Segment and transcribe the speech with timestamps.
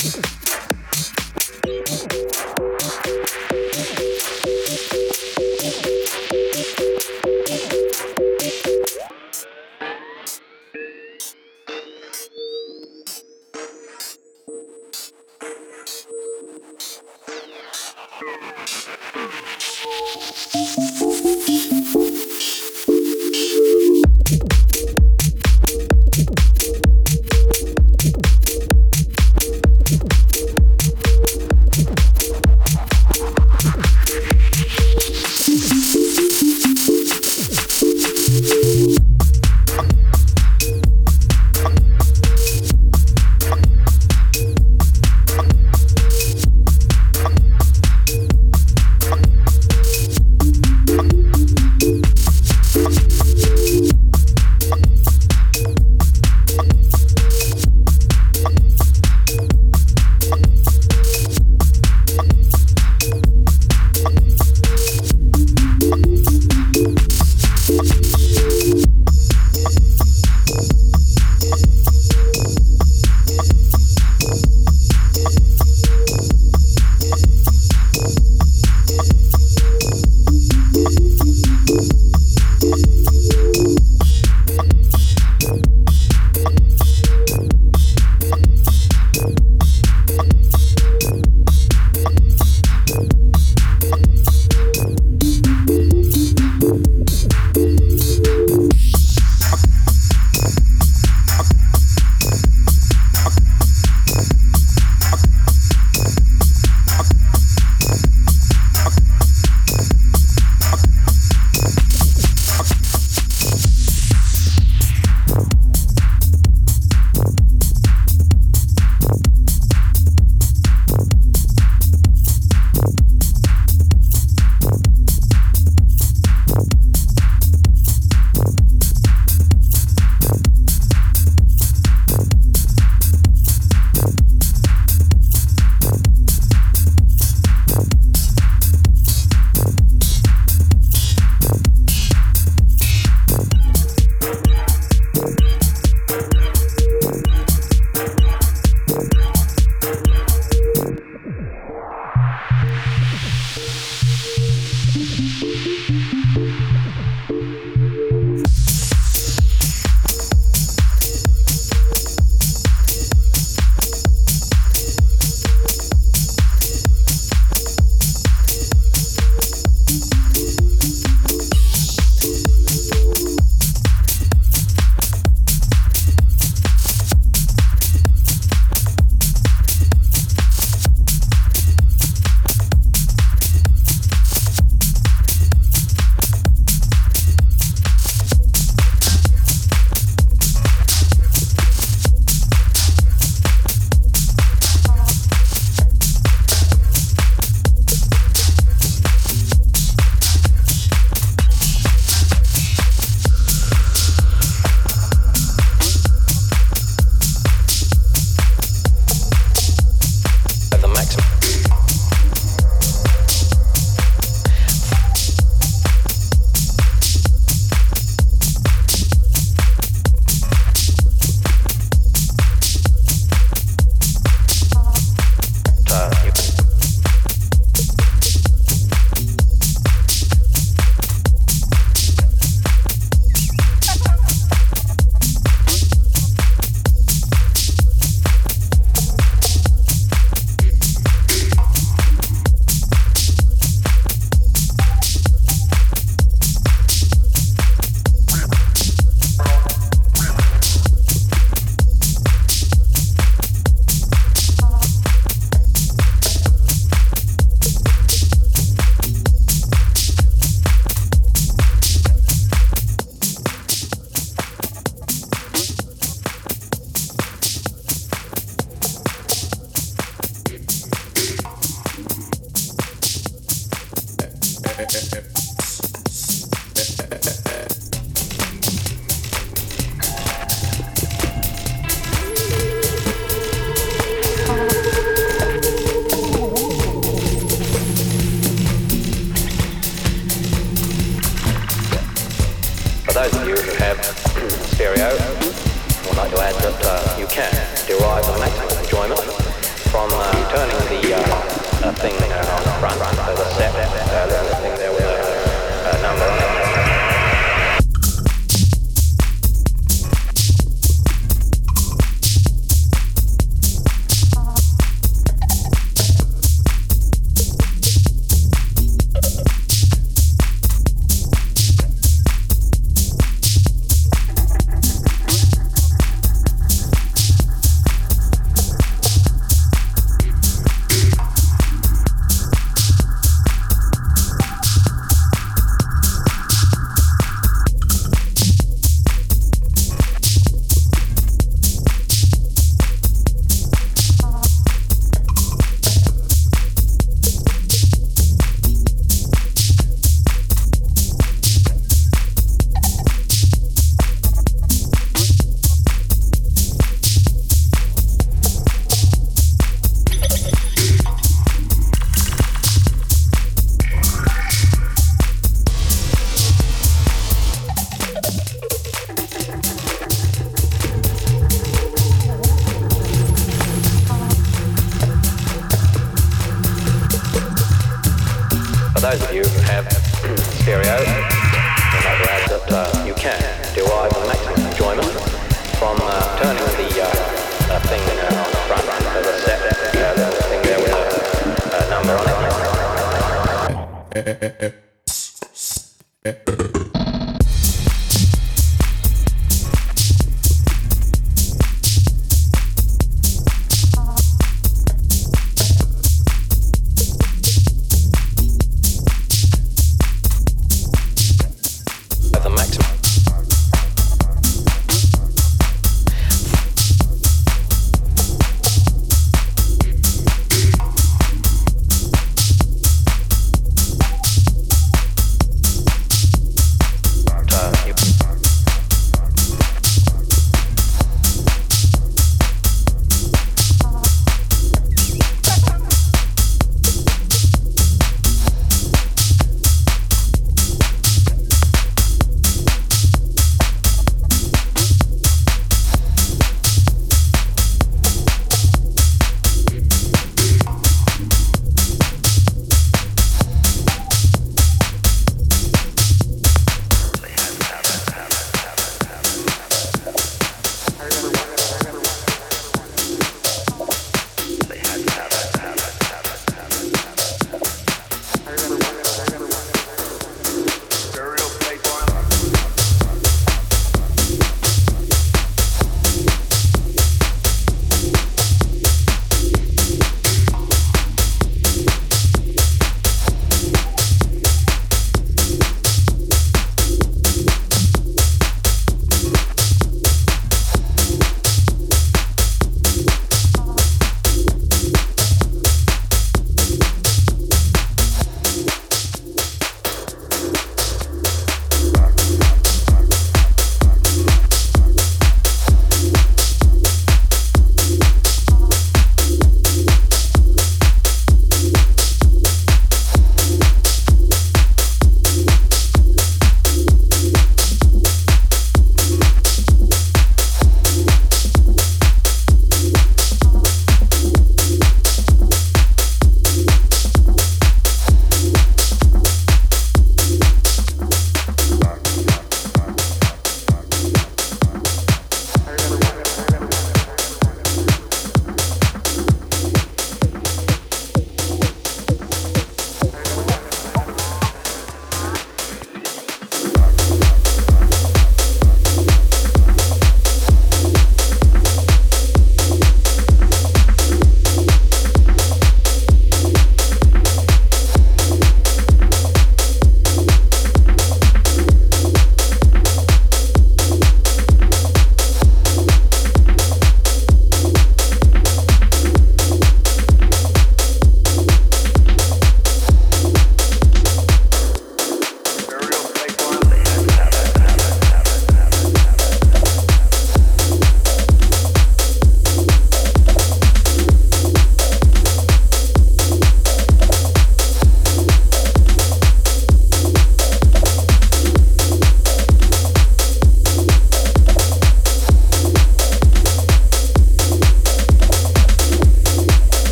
[0.00, 0.30] Peace.